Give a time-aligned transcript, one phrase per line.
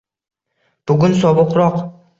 [0.93, 1.81] Bugun sovuqroq